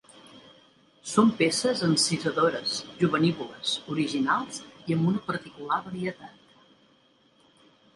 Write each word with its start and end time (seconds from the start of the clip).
Són 1.11 1.29
peces 1.41 1.83
encisadores, 1.89 2.75
jovenívoles, 3.03 3.77
originals 3.97 4.67
i 4.73 4.99
amb 4.99 5.11
una 5.15 5.27
particular 5.33 5.83
varietat. 5.89 6.47